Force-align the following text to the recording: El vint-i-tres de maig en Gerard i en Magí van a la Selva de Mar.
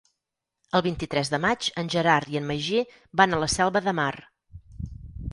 El 0.77 0.83
vint-i-tres 0.85 1.29
de 1.33 1.39
maig 1.43 1.67
en 1.81 1.91
Gerard 1.95 2.31
i 2.35 2.39
en 2.39 2.47
Magí 2.51 2.81
van 3.21 3.35
a 3.37 3.41
la 3.43 3.51
Selva 3.57 3.83
de 3.89 3.93
Mar. 4.01 4.09